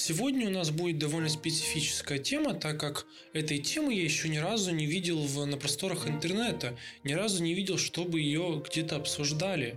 [0.00, 4.70] Сегодня у нас будет довольно специфическая тема, так как этой темы я еще ни разу
[4.70, 9.76] не видел в, на просторах интернета, ни разу не видел, чтобы ее где-то обсуждали.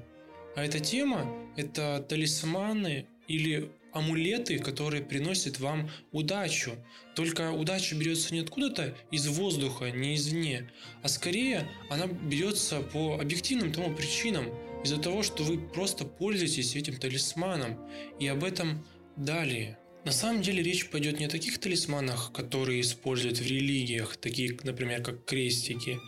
[0.55, 6.73] А эта тема– это талисманы или амулеты, которые приносят вам удачу.
[7.15, 10.69] Только удача берется не откуда-то из воздуха, не извне,
[11.01, 14.45] а скорее она берется по объективным тому причинам,
[14.83, 17.79] из-за того, что вы просто пользуетесь этим талисманом.
[18.19, 18.85] И об этом
[19.15, 19.79] далее.
[20.03, 25.03] На самом деле речь пойдет не о таких талисманах, которые используют в религиях, такие, например,
[25.03, 25.99] как крестики,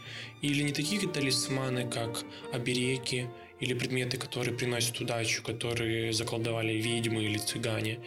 [0.42, 3.28] или не такие талисманы, как обереги,
[3.60, 8.00] или предметы, которые приносят удачу, которые заколдовали ведьмы или цыгане,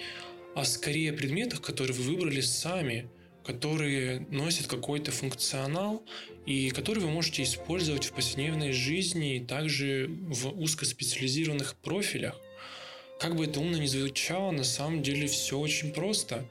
[0.57, 3.09] а скорее о предметах, которые вы выбрали сами,
[3.45, 6.05] которые носят какой-то функционал
[6.47, 12.41] и которые вы можете использовать в повседневной жизни и также в узкоспециализированных профилях.
[13.19, 16.45] Как бы это умно ни звучало, на самом деле все очень просто.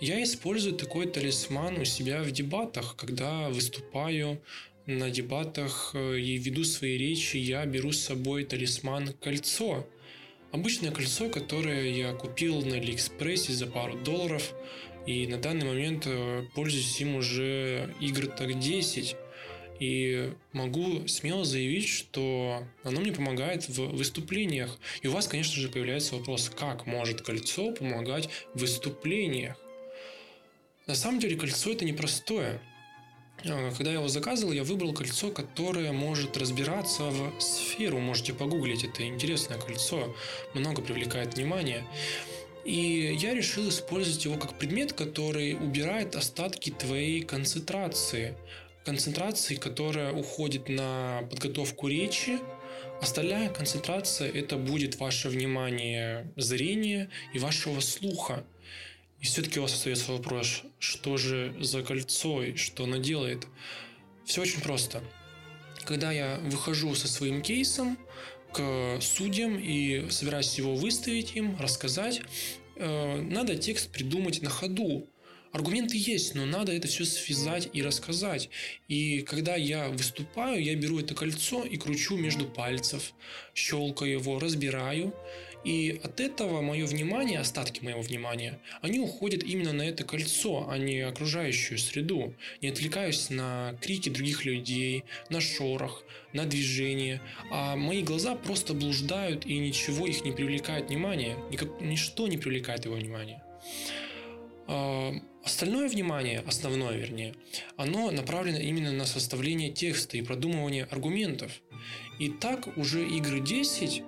[0.00, 4.40] Я использую такой талисман у себя в дебатах, когда выступаю
[4.86, 9.86] на дебатах э, и веду свои речи, я беру с собой талисман кольцо.
[10.52, 14.52] Обычное кольцо, которое я купил на Алиэкспрессе за пару долларов,
[15.06, 19.16] и на данный момент э, пользуюсь им уже игр так 10.
[19.80, 24.78] И могу смело заявить, что оно мне помогает в выступлениях.
[25.02, 29.56] И у вас, конечно же, появляется вопрос, как может кольцо помогать в выступлениях?
[30.86, 32.60] На самом деле кольцо это непростое.
[33.46, 37.98] А, когда я его заказывал, я выбрал кольцо, которое может разбираться в сферу.
[37.98, 40.14] Можете погуглить, это интересное кольцо,
[40.54, 41.86] много привлекает внимание.
[42.64, 48.36] И я решил использовать его как предмет, который убирает остатки твоей концентрации
[48.84, 52.38] концентрации, которая уходит на подготовку речи.
[53.00, 58.44] Остальная концентрация– это будет ваше внимание зрения и вашего слуха.
[59.20, 63.46] И все-таки у вас остается вопрос, что же за кольцо и что оно делает?
[64.24, 65.02] Все очень просто.
[65.84, 67.98] Когда я выхожу со своим кейсом
[68.52, 72.22] к судьям и собираюсь его выставить им, рассказать,
[72.76, 75.08] э, надо текст придумать на ходу.
[75.54, 78.50] Аргументы есть, но надо это все связать и рассказать.
[78.88, 83.12] И когда я выступаю, я беру это кольцо и кручу между пальцев,
[83.54, 85.14] щелкаю его, разбираю.
[85.62, 90.76] И от этого мое внимание, остатки моего внимания, они уходят именно на это кольцо, а
[90.76, 92.34] не окружающую среду.
[92.60, 97.20] Не отвлекаюсь на крики других людей, на шорох, на движение.
[97.52, 101.36] А мои глаза просто блуждают и ничего их не привлекает внимание.
[101.52, 103.40] Никак, ничто не привлекает его внимание.
[104.66, 107.34] А, остальное внимание, основное вернее,
[107.76, 111.52] оно направлено именно на составление текста и продумывание аргументов.
[112.18, 114.02] И так уже игры 10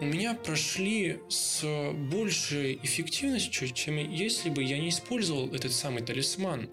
[0.00, 1.62] у меня прошли с
[2.10, 6.68] большей эффективностью, чем если бы я не использовал этот самый талисман.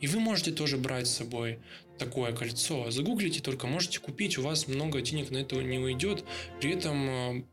[0.00, 1.58] И вы можете тоже брать с собой
[1.98, 2.90] такое кольцо.
[2.90, 6.24] Загуглите только, можете купить, у вас много денег на это не уйдет,
[6.60, 7.44] при этом а,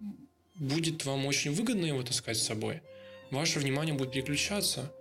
[0.56, 2.82] будет вам очень выгодно его таскать с собой.
[3.30, 4.92] Ваше внимание будет переключаться–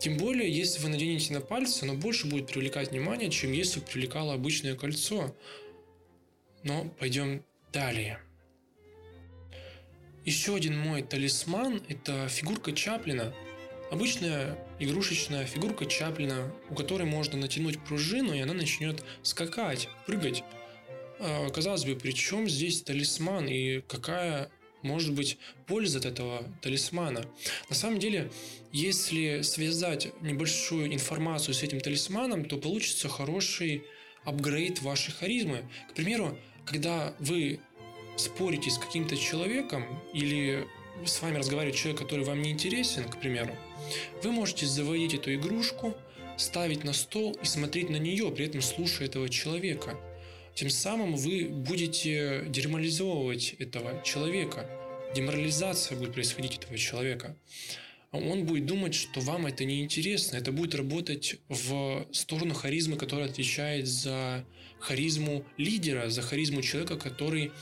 [0.00, 4.32] тем более, если вы наденете на пальцы, оно больше будет привлекать внимание, чем если привлекало
[4.32, 5.36] обычное кольцо.
[6.62, 8.18] Но пойдем далее.
[10.24, 13.34] Еще один мой талисман– это фигурка Чаплина.
[13.90, 20.44] Обычная игрушечная фигурка Чаплина, у которой можно натянуть пружину, и она начнет скакать, прыгать.
[21.18, 24.50] А, казалось бы, при чем здесь талисман и какая
[24.82, 27.24] может быть польза от этого талисмана.
[27.68, 28.30] На самом деле,
[28.72, 33.84] если связать небольшую информацию с этим талисманом, то получится хороший
[34.24, 35.64] апгрейд вашей харизмы.
[35.90, 37.60] К примеру, когда вы
[38.16, 40.66] спорите с каким-то человеком или
[41.04, 43.56] с вами разговаривает человек, который вам не интересен, к примеру,
[44.22, 45.96] вы можете заводить эту игрушку,
[46.36, 49.98] ставить на стол и смотреть на нее, при этом слушая этого человека–
[50.60, 54.68] тем самым вы будете деморализовывать этого человека.
[55.14, 57.34] Деморализация будет происходить этого человека.
[58.12, 60.36] Он будет думать, что вам это не интересно.
[60.36, 64.44] Это будет работать в сторону харизмы, которая отвечает за
[64.78, 67.52] харизму лидера, за харизму человека, который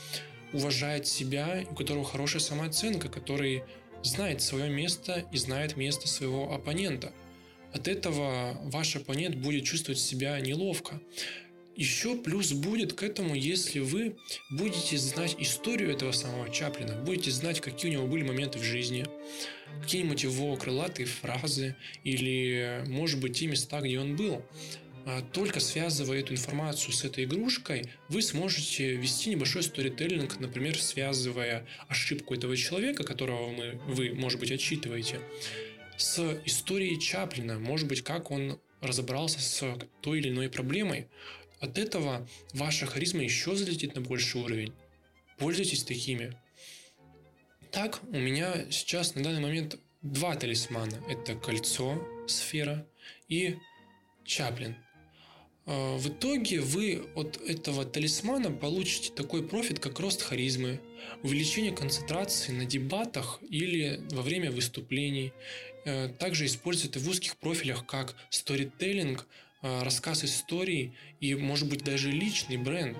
[0.51, 3.63] уважает себя, у которого хорошая самооценка, который
[4.03, 7.13] знает свое место и знает место своего оппонента.
[7.71, 10.99] От этого ваш оппонент будет чувствовать себя неловко.
[11.79, 14.17] Еще плюс будет к этому, если вы
[14.49, 19.05] будете знать историю этого самого Чаплина, будете знать, какие у него были моменты в жизни,
[19.81, 24.43] какие-нибудь его крылатые фразы или, может быть, те места, где он был.
[25.05, 31.65] А только связывая эту информацию с этой игрушкой, вы сможете вести небольшой сторителлинг, например, связывая
[31.87, 35.21] ошибку этого человека, которого мы, вы, может быть, отчитываете,
[35.95, 41.07] с историей Чаплина, может быть, как он разобрался с той или иной проблемой.
[41.59, 44.73] От этого ваша харизма еще взлетит на больший уровень.
[45.37, 46.37] Пользуйтесь такими.
[47.71, 51.03] Так, у меня сейчас на данный момент два талисмана.
[51.09, 52.87] Это кольцо, сфера
[53.27, 53.57] и
[54.25, 54.75] Чаплин.
[55.65, 60.81] А, в итоге вы от этого талисмана получите такой профит, как рост харизмы,
[61.23, 65.31] увеличение концентрации на дебатах или во время выступлений.
[65.85, 69.27] Э, также используйте в узких профилях как сторителлинг,
[69.61, 72.97] рассказ истории и, может быть, даже личный бренд.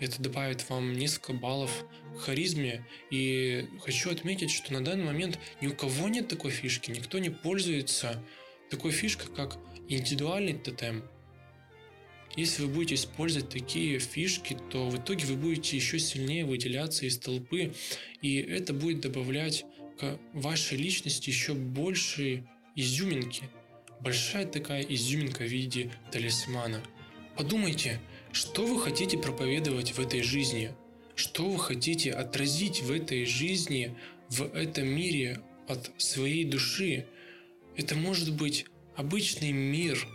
[0.00, 1.84] Это добавит вам несколько баллов
[2.18, 2.86] харизме.
[3.10, 7.30] И хочу отметить, что на данный момент ни у кого нет такой фишки, никто не
[7.30, 8.22] пользуется
[8.70, 9.58] такой фишкой, как
[9.88, 11.04] индивидуальный тотем.
[12.36, 17.16] Если вы будете использовать такие фишки, то в итоге вы будете еще сильнее выделяться из
[17.18, 17.72] толпы,
[18.22, 19.64] и это будет добавлять
[20.00, 23.44] к вашей личности еще большие изюминки.
[24.00, 26.82] Большая такая изюминка в виде талисмана.
[27.36, 28.00] Подумайте,
[28.32, 30.72] что вы хотите проповедовать в этой жизни?
[31.14, 33.96] Что вы хотите отразить в этой жизни,
[34.28, 37.06] в этом мире от своей души?
[37.76, 40.06] Это может быть обычный мир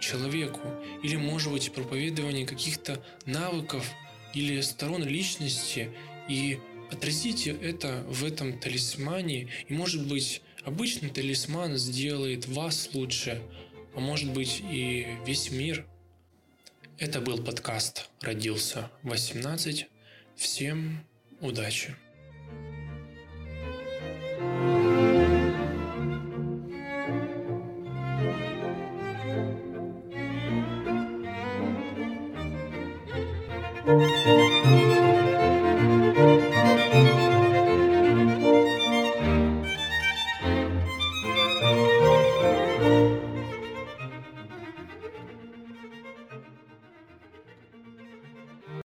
[0.00, 0.60] человеку,
[1.02, 3.88] или может быть проповедование каких-то навыков
[4.34, 5.90] или сторон личности,
[6.28, 6.58] и
[6.90, 13.42] Отразите это в этом талисмане, и может быть обычный талисман сделает вас лучше,
[13.94, 15.86] а может быть и весь мир.
[16.98, 19.86] Это был подкаст «Родился 18».
[20.36, 21.04] Всем
[21.40, 21.96] удачи!